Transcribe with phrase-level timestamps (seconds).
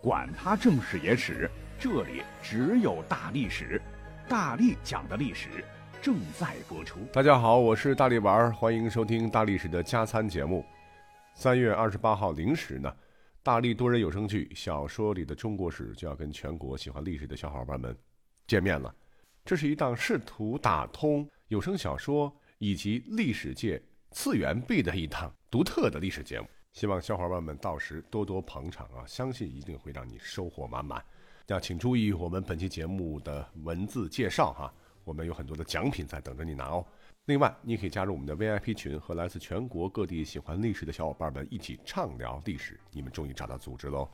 [0.00, 3.82] 管他正史野史，这里只有大历史，
[4.28, 5.48] 大力讲的历史
[6.00, 7.00] 正在播出。
[7.12, 10.64] 大家好，我是大力丸，欢迎收听大历史的加餐节目。
[11.34, 12.94] 三月二十八号零时呢，
[13.42, 17.96] 大力多人有声剧《小说里的中国史》就要跟全国喜欢历史的小伙伴们
[18.46, 18.94] 见面了。
[19.44, 26.46] 这是一档试图打通有声小说以及历史界次元壁的一档独特的历史节目。
[26.78, 29.02] 希望小伙伴们到时多多捧场啊！
[29.04, 31.04] 相信一定会让你收获满满。
[31.44, 36.86] 那请注意我们本期节目的文字介绍哈，我们有很多的奖品在等着你拿哦。
[37.24, 42.78] 另外，你可以加入我们的 VIP 群，和来自全国各地喜欢历史的小伙伴们一起畅聊历史。
[42.92, 44.08] 你们终于找到组织喽！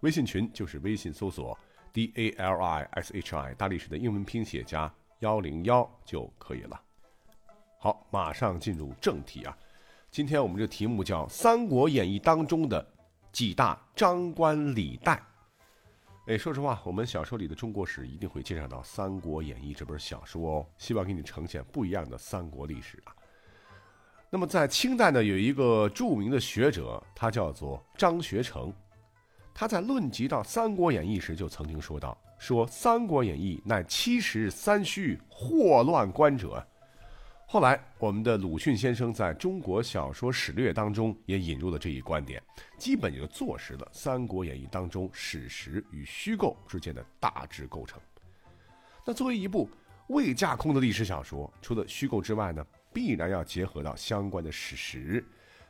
[0.00, 1.58] 微信群就是微信搜索
[1.90, 6.78] D A L I S H I 大历史的英文拼写加幺零幺就可以了。
[7.78, 9.56] 好，马上进入正题啊。
[10.10, 12.84] 今天我们这题目叫《三国演义》当中的
[13.30, 15.22] 几大张冠李戴。
[16.26, 23.14] 哎，说实话，我们小说里的中国史一定会介绍到《三国演义》这本小说哦，希望给你呈现不一样的三国历史啊。
[24.30, 28.72] 那么在清代呢，有一个著名的学者，他叫做张学成，
[29.54, 36.66] 他在论及到《三国演义》时就曾经说到：“说《三国演义》乃七十三虚，祸乱观者。”
[37.52, 42.40] 后来，我们的鲁迅先生在中国小说史略当中也引入了这一观点，
[42.78, 48.00] 基本就坐实了《三国演义》当中史实与虚构之间的大致构成。
[49.04, 49.68] 那作为一部
[50.10, 55.26] 未架空的历史小说，除了虚构之外呢，必然要结合到相关的史实。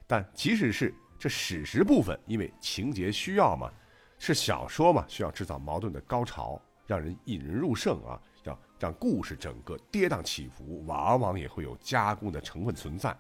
[0.07, 3.73] 但即使是这史实部分，因为情节需要嘛，
[4.19, 8.21] 是小说嘛，需要制造矛盾的高潮，让人引人入胜啊。
[8.81, 13.15] 让故事整个跌宕起伏，往往也会有加工的成分存在，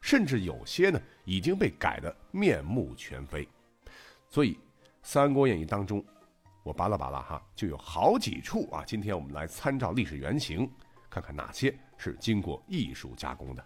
[0.00, 3.46] 甚至有些呢已经被改得面目全非。
[4.26, 4.54] 所以，
[5.02, 6.02] 《三国演义》当中，
[6.62, 8.82] 我扒拉扒拉哈，就有好几处啊。
[8.86, 10.66] 今天我们来参照历史原型，
[11.10, 13.62] 看看哪些是经过艺术加工的。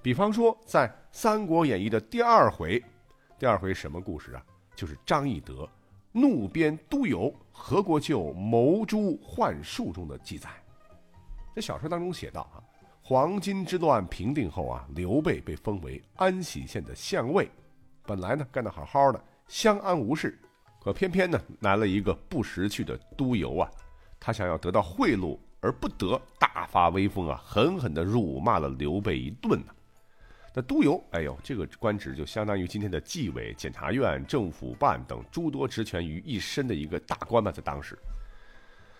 [0.00, 2.80] 比方说，在《三国演义》的第二回，
[3.36, 4.46] 第二回什么故事啊？
[4.76, 5.68] 就是张翼德
[6.12, 10.50] 怒鞭督邮何国舅谋诛幻术中的记载。
[11.58, 12.62] 这小说当中写道啊，
[13.02, 17.50] 黄巾之乱平定后啊，刘备被封为安喜县的县尉，
[18.04, 20.38] 本来呢干得好好的，相安无事，
[20.80, 23.68] 可偏偏呢来了一个不识趣的督邮啊，
[24.20, 29.74] 他想要得到贿赂而不得，大发威风啊，狠狠地辱骂了刘备一顿呢。
[30.54, 37.98] 那督邮，哎呦，这个官职就相当于今天的纪委、检察院、政府办等诸多职权于一身的一个大官吧，在当时。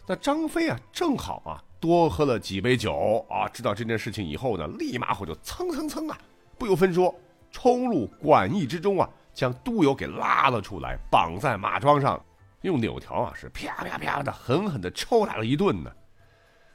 [0.09, 1.63] 那张飞啊，正好啊。
[1.81, 3.49] 多喝了几杯酒啊！
[3.49, 6.19] 知道这件事情以后呢，立马火就蹭蹭蹭啊，
[6.59, 7.15] 不由分说
[7.51, 12.21] 冲入馆驿之中啊，将督邮给拉了出来，绑在马桩上，
[12.63, 15.93] 用柳条啊是啪啪啪的狠狠的抽打了一顿呢。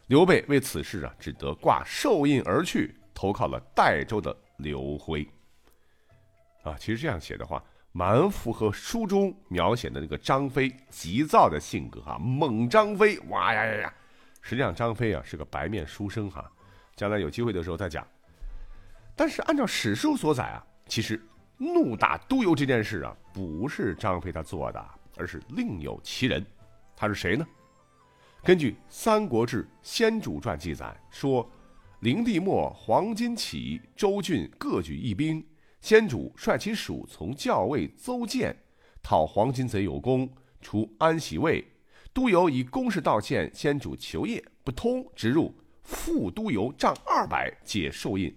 [0.07, 5.27] 刘备为此事啊，只得挂寿印而去，投靠了代州的刘辉。
[6.63, 7.61] 啊，其实这样写的话，
[7.91, 13.93] 蛮符合书中描写的那个张飞急躁的性格啊，猛张飞，哇呀呀呀！
[14.43, 16.51] 实际上，张飞啊是个白面书生哈，
[16.97, 18.05] 将来有机会的时候再讲。
[19.15, 21.19] 但是按照史书所载啊，其实
[21.57, 26.45] 怒打督邮这件事啊，不是张飞他做的，而是另有其人。
[26.93, 27.47] 他是谁呢？
[28.43, 31.49] 根据《三国志·先主传》记载说，
[32.01, 35.41] 灵帝末，黄巾起，州郡各举一兵，
[35.79, 38.53] 先主率其属从校尉邹建，
[39.01, 40.29] 讨黄巾贼有功，
[40.59, 41.65] 除安喜尉。
[42.13, 45.51] 督邮以公事道歉，先主求业不通，直入
[45.81, 48.31] 副督邮账二百，解寿印。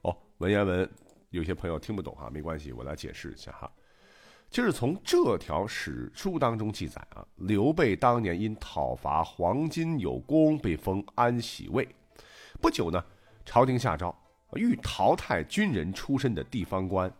[0.00, 0.88] 哦，文言文
[1.28, 3.70] 有些朋友听不懂哈，没关系，我来解释一下哈。
[4.48, 11.86] 就是从这条史书当中记载啊，刘备当年因讨伐黄巾有功，被封安喜尉。
[12.58, 13.04] 不久呢，
[13.44, 14.16] 朝廷下诏
[14.54, 17.12] 欲淘汰军人出身的地方官。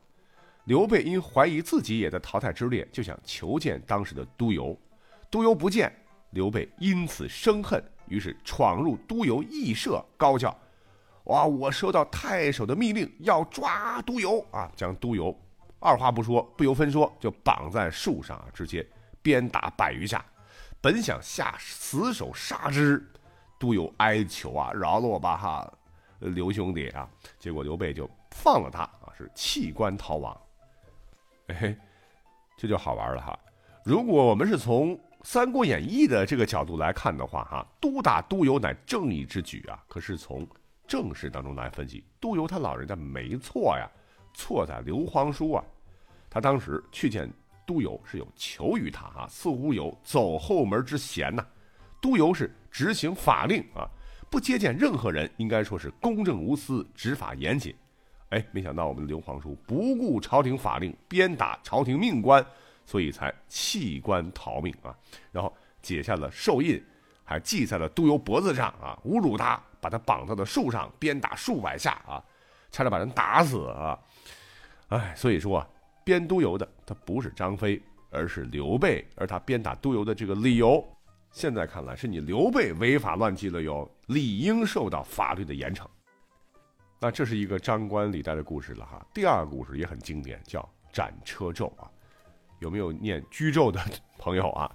[0.64, 4.74] 刘备因怀疑自己也在淘汰之列，就想求见当时的督邮。
[5.34, 5.92] 督邮不见，
[6.30, 10.56] 刘备因此生恨，于是闯入督邮驿舍，高叫
[11.26, 11.44] ：“哇！
[11.44, 15.36] 我收到太守的密令，要抓督邮啊！”将督邮
[15.80, 18.86] 二话不说，不由分说就绑在树上啊，直接
[19.22, 20.24] 鞭打百余下。
[20.80, 23.04] 本想下死手杀之，
[23.58, 25.72] 督邮哀求啊：“饶了我吧，哈，
[26.20, 27.10] 刘兄弟啊！”
[27.40, 30.40] 结果刘备就放了他啊，是弃官逃亡。
[31.48, 31.76] 哎，
[32.56, 33.36] 这就好玩了哈！
[33.84, 39.82] 如果我们是从《三国演义》的这个角度来看的话，哈，督打督邮乃正义之举啊。
[39.88, 40.46] 可是从
[40.86, 43.90] 正史当中来分析，督邮他老人家没错呀，
[44.34, 45.64] 错在刘皇叔啊。
[46.28, 47.26] 他当时去见
[47.66, 51.44] 都邮是有求于他啊，似乎有走后门之嫌呐。
[52.02, 53.88] 都邮是执行法令啊，
[54.28, 57.74] 不接见任何人，应该说是公正无私，执法严谨。
[58.28, 62.44] 哎，没想到我们的刘皇叔不顾朝廷法令，鞭打朝廷命官，
[62.84, 64.94] 所以才弃官逃命啊。
[65.32, 66.82] 然后解下了寿印，
[67.24, 72.22] 还系在了都邮脖子上啊，侮辱他，把他绑到了树上，鞭打数百下啊，
[72.70, 73.98] 差点把人打死啊。
[74.88, 75.68] 哎，所以说啊，
[76.04, 80.86] 鞭都邮的他不是张飞，而是刘备，而他鞭打都邮的这个理由。
[81.30, 85.84] 现在看来是你刘备违法乱纪了哟，理应受到法律的严惩。
[87.00, 89.04] 那这是一个张冠李戴的故事了哈。
[89.12, 91.90] 第二个故事也很经典，叫斩车胄啊。
[92.64, 93.78] 有没有念居胄的
[94.16, 94.70] 朋友啊？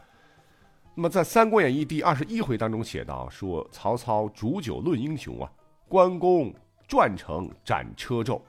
[0.94, 5.52] 那么在《三国演义》第二十一回当中写到说，曹操煮酒论英雄啊，
[5.88, 6.54] 关公
[6.88, 8.40] 转城斩车胄，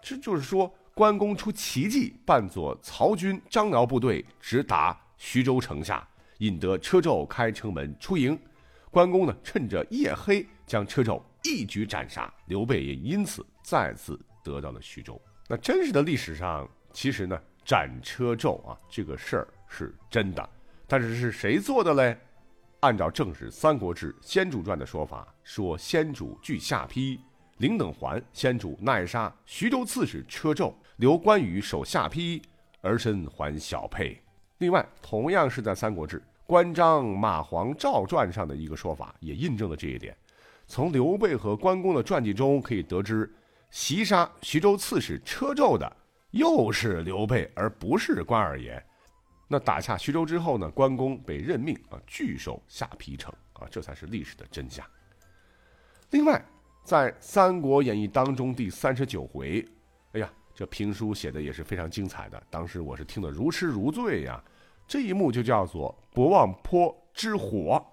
[0.00, 6.06] 这就是说关公出奇迹，扮作曹军张辽部队，直达徐州城下。
[6.38, 8.38] 引得车胄开城门出营，
[8.90, 15.20] 关公呢趁着夜黑将车胄一举斩杀，刘备也因此再次得到了徐州。
[15.48, 20.48] 那真实的历史上，其实呢斩车胄啊这个事儿是真的，
[20.86, 22.16] 但是是谁做的嘞？
[22.78, 27.18] 按照正史《三国志·先主传》的说法，说先主据下邳，
[27.56, 32.40] 领等还，先主乃杀徐州刺史车胄，留关羽守下邳，
[32.82, 34.22] 而身还小沛。
[34.58, 40.16] 另外，同样是在《三国志·关张马黄赵传》上的一个说法，也印证了这一点。
[40.68, 43.28] 从刘备和关公的传记中可以得知，
[43.70, 45.96] 袭杀徐州刺史车胄的
[46.30, 48.82] 又是刘备，而不是关二爷。
[49.48, 50.70] 那打下徐州之后呢？
[50.70, 54.84] 关公被任命啊，据守下邳城啊，这才是历史的真相。
[56.10, 56.44] 另外，
[56.84, 59.66] 在《三国演义》当中第三十九回，
[60.12, 60.30] 哎呀。
[60.58, 64.42] 这评书写的也是非常精彩的，当时我是听得如痴如醉呀。
[64.88, 67.84] 这一幕就叫做博望坡之火。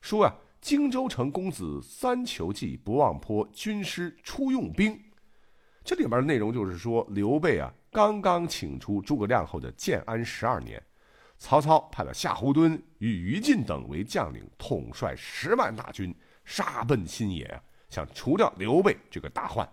[0.00, 5.00] 说啊，荆州城公子三求计，博望坡军师出用兵。
[5.84, 10.82] 这里边的内容就是说，刘备啊刚刚请出诸葛亮后的建安十二年，
[11.38, 19.68] 曹操派了夏侯惇与于禁等为将领，统帅十万大军，杀奔新野，想除掉刘备这个大患。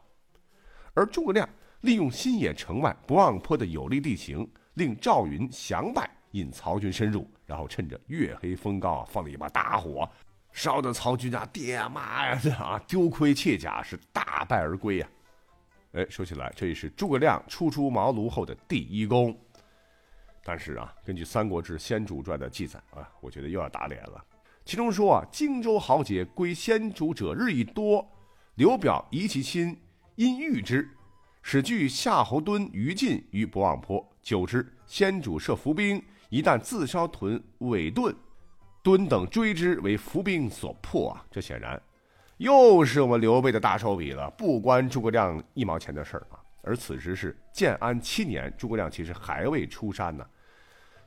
[0.93, 1.47] 而诸葛亮。
[1.81, 10.09] 利用新野城外不望坡的有利地形，令赵云降败，引曹军深入，然后趁着月黑风高啊，放了一把大火，
[10.51, 15.07] 烧得曹军啊，爹妈呀，啊，丢盔卸甲，是大败而归呀。
[15.97, 19.35] 哎，说起来，这也是诸葛亮初出茅庐后的第一功。
[20.43, 24.23] 但是啊，根据《三国志·先主传》的记载啊，我觉得又要打脸了。
[24.63, 28.07] 其中说啊，荆州豪杰归先主者日益多，
[28.55, 29.75] 刘表疑其亲，
[30.15, 30.87] 因遇之。
[31.41, 34.07] 使据夏侯惇、于禁于博望坡。
[34.21, 35.99] 久之，先主设伏兵，
[36.29, 38.15] 一旦自烧屯尾盾，
[38.83, 41.25] 敦等追之，为伏兵所破啊！
[41.31, 41.81] 这显然
[42.37, 46.39] 又是我们刘备的大手笔了，不关诸葛亮一毛钱的事儿啊！
[46.61, 50.25] 而此时是建安七年，诸葛亮其实还未出山呢。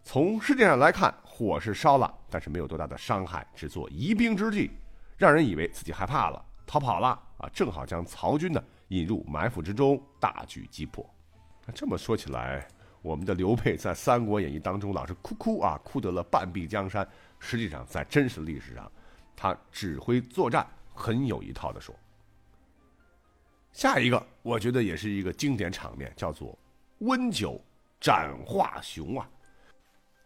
[0.02, 4.70] 从世界上来看，火是烧了，但是没有多大的伤害，只做疑兵之计，
[5.16, 7.48] 让人以为自己害怕了，逃跑了啊！
[7.52, 8.62] 正好将曹军呢。
[8.88, 11.08] 引入埋伏之中，大举击破。
[11.64, 12.66] 那这么说起来，
[13.02, 17.06] 我们的刘备在《三国演义》当中老是哭哭啊，哭得了半壁江山。
[17.38, 18.90] 实际上，在真实历史上，
[19.36, 20.66] 他指挥作战
[21.00, 21.94] 很有一套的说。
[23.72, 26.58] 下一个，我觉得也是一个经典场面，叫做
[26.98, 27.60] 温酒
[28.00, 29.28] 斩华雄啊。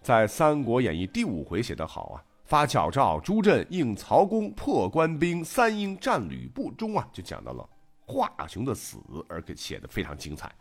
[0.03, 7.69] 在《三国演义》第五回写得好啊，发矫诏朱震应曹公破官兵三英战吕布中啊，就讲到了。
[8.07, 10.55] 华雄的死而给写的非常精彩，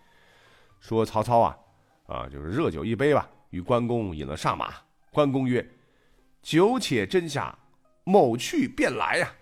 [0.79, 1.58] 说曹操啊，
[2.08, 4.74] 啊就是热酒一杯吧，与关公饮了上马。
[5.12, 5.65] 关公曰
[6.41, 7.58] ：“酒且斟下，
[8.05, 9.34] 某去便来呀。”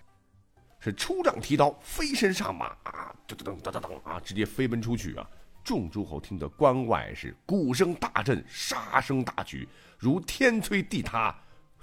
[0.84, 5.30] 是出帐提刀，飞身上马啊，噔噔噔噔噔啊，直接飞奔出去啊！
[5.64, 9.70] 众诸侯听得关外是鼓声大震，杀声大举，
[10.00, 11.34] 如天摧地塌，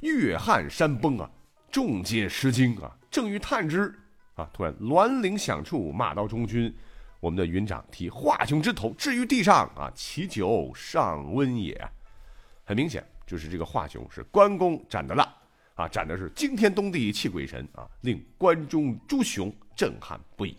[0.01, 1.31] 月撼山崩啊！
[1.71, 2.91] 众皆失惊啊！
[3.09, 3.97] 正欲探之。
[4.35, 4.51] 啊！
[4.53, 6.75] 突然銮铃响处，马到中军，
[7.21, 9.89] 我们的云长提华雄之头置于地上啊！
[9.95, 11.89] 其酒尚温也。
[12.65, 15.38] 很明显，就是这个华雄是关公斩的了
[15.79, 15.89] 啊！
[15.89, 20.57] 斩的是惊天动地泣鬼神啊，令关中诸雄震撼不已。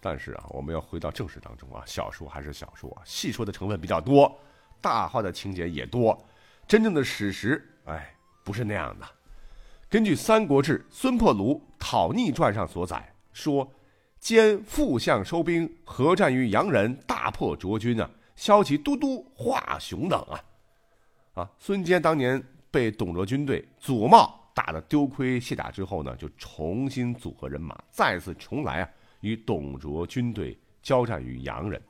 [0.00, 4.40] 但是啊，我们要回到正史当中啊，小说还是小说啊，戏说的成分比较多，
[4.80, 6.16] 大话的情节也多，
[6.66, 8.14] 真正的史实，哎，
[8.44, 9.06] 不是那样的。
[9.88, 13.12] 根据《三国志·孙破庐讨逆传》上所载。
[13.32, 13.66] 说，
[14.20, 20.44] 兼副相收兵，合战于洋人，大破卓军啊，骁骑都督华雄等啊，
[21.32, 28.88] 啊，孙坚当年被董卓军队祖茂打得丢盔卸甲之后呢，就重新组合人马，再次重来啊，
[29.20, 31.80] 与董卓军队交战于阳人。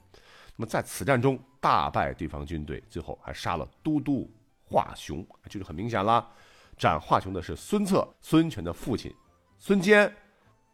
[0.57, 4.31] 那么在此战中大败对方军队，最后还杀了都督
[4.65, 6.29] 华雄，就是很明显了。
[6.77, 9.15] 斩华雄的是孙策，孙权的父亲
[9.59, 10.13] 孙坚。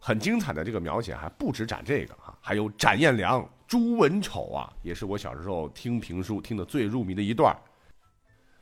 [0.01, 7.53] 很精彩的这个描写还不止斩这个啊，还有斩颜良、诛文丑啊，也是我小时候听评书听得最入迷的一段。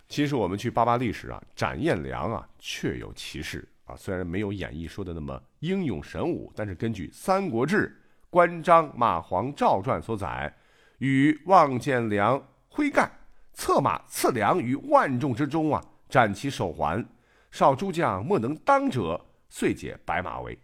[0.09, 7.89] 其实我们去扒扒历史啊，斩颜良啊确有其事啊，虽然没有演义说的那么英勇神武，但是根据《三国志·
[8.31, 10.55] 关张马黄赵传》所载，
[10.99, 13.11] 与望见良挥干，
[13.53, 17.05] 策马刺良于万众之中啊，斩其手环。
[17.51, 20.59] 少诸将莫能当者，遂解白马围。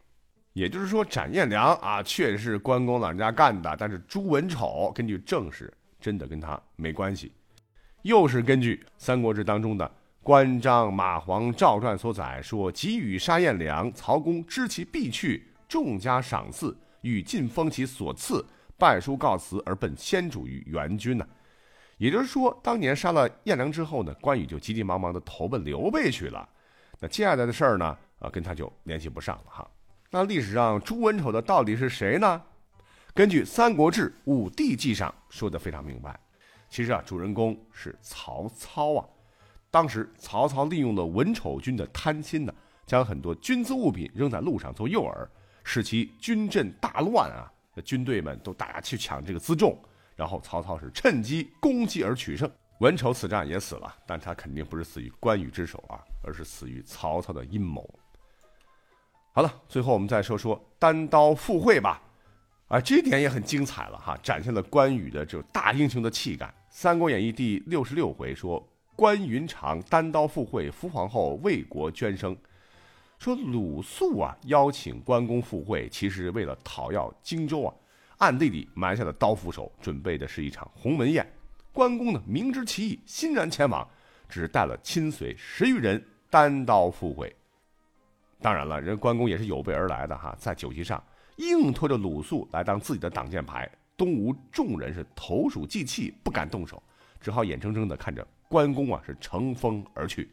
[0.53, 3.75] 也就是说，斩颜良啊，确实是关公老人家干的。
[3.79, 7.33] 但是朱文丑，根据正史，真的跟他没关系。
[8.03, 9.87] 又是根据《三国志》当中的
[10.23, 18.45] 《关张马黄赵传》所载，说急与杀颜良，曹公知其必去，众加赏赐，欲尽封其所赐，
[18.77, 21.27] 拜书告辞而奔先主于援军呢。
[21.99, 26.49] 也就是说，当年杀了颜良之后呢，关羽就急急忙忙的投奔刘备去了。
[26.99, 29.71] 那接下来的事儿呢，啊，跟他就联系不上了哈。
[30.11, 32.43] 那历史上诛文丑的到底是谁呢？
[33.15, 36.19] 根据《三国志·武帝纪》上说的非常明白，
[36.73, 39.05] 其实啊，主人公是曹操啊。
[39.71, 42.55] 当时曹操利用了文丑军的贪心呢，
[42.87, 45.29] 将很多军资物品扔在路上做诱饵，
[45.65, 47.53] 使其军阵大乱啊。
[47.85, 49.79] 军队们都大家去抢这个辎重，
[50.17, 52.51] 然后曹操是趁机攻击而取胜。
[52.79, 57.87] 文丑此战也死了，但他肯定不是死于关羽之手啊，而是死于曹操的阴谋。
[59.35, 62.01] 好了，最后我们再说说单刀赴会吧，
[62.69, 66.47] 啊，这点也很精彩了哈，展现了关羽的这种大英雄的气概。
[66.75, 72.35] 《三国演义》第六十六回说，关云长单刀赴会伏皇后为国捐生，
[73.19, 77.75] 说鲁肃啊邀请关公赴会，其实为了讨要荆州啊，
[78.17, 81.31] 暗地里埋下了刀斧手，准备的是一场鸿门宴。
[81.75, 83.87] 关公呢，明知其意，欣然前往，
[84.27, 87.31] 只带了亲随十余人，单刀赴会。
[88.41, 91.05] 当然了，人关公也是有备而来的哈，在酒席上
[91.37, 93.71] 硬拖着鲁肃来当自己的挡箭牌。
[93.97, 96.83] 东吴众人是投鼠忌器，不敢动手，
[97.21, 100.31] 只好眼睁睁地看着关公啊是乘风而去。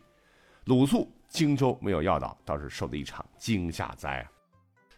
[0.66, 4.32] 鲁肃荆州没有要到，倒是受了一场惊吓灾啊。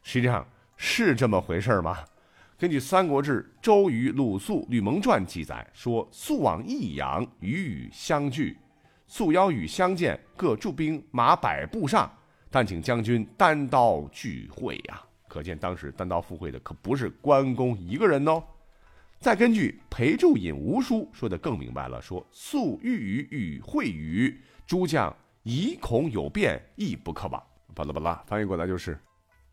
[0.03, 1.97] 实际上是这么回事吗？
[2.57, 8.57] 根据《三国志·周瑜、鲁肃、吕蒙传》记载说，肃往益阳，与羽相聚，
[9.07, 12.11] 肃邀羽相见，各驻兵马百步上，
[12.51, 15.01] 但请将军单刀聚会呀。
[15.31, 18.43] 可见当时单刀赴会的可不是关公一个人哦。
[19.17, 27.41] 再根据《裴注引吴书》说的更明白了，说肃欲与与会语，诸将疑恐有变，亦不可往。
[27.73, 28.99] 巴拉巴拉，翻译过来就是，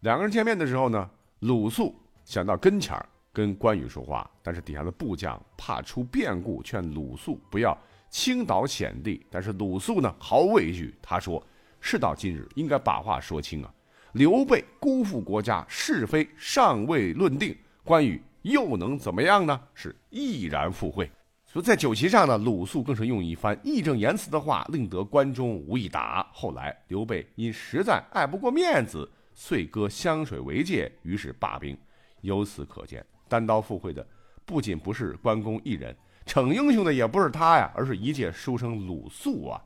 [0.00, 1.08] 两个人见面的时候呢，
[1.38, 1.94] 鲁肃。
[2.24, 7.78] 想到跟前儿跟关羽说话，但是底下的部将怕出变故，劝鲁肃不要
[8.10, 9.24] 倾倒险地。
[9.30, 11.40] 但是鲁肃呢毫无畏惧，他说
[11.80, 13.72] ：“事到今日，应该把话说清啊！
[14.12, 19.60] 刘备辜负国家，是非尚未论定，关羽又能怎么样呢？
[19.74, 21.10] 是毅然赴会。
[21.46, 26.26] 所以在酒席上呢，鲁肃更是用一番义正言辞的话，令得关中无一答。
[26.32, 31.76] 后来刘备因实在爱不过面子，遂割湘水为界，于是罢兵。
[32.20, 34.06] 由此可见，单刀赴会的
[34.44, 35.96] 不仅不是关公一人，
[36.26, 39.62] 逞英雄的也不是他呀，而是一介书生鲁肃啊！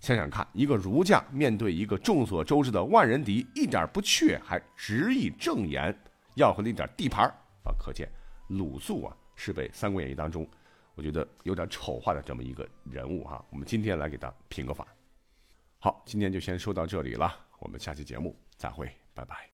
[0.00, 5.94] 想想看，一个儒将面对一个众所周知的万人敌，一点不怯，还执意正言，
[6.36, 7.26] 要回那点地盘
[7.64, 7.70] 啊！
[7.78, 8.08] 可见
[8.48, 10.48] 鲁肃啊，是被《三国演义》当中
[10.94, 13.44] 我觉得有点丑化的这么一个人物哈。
[13.50, 14.86] 我们今天来给他评个法。
[15.78, 19.48] 好，今天就先说到这里了，我们下期节目再会，拜拜。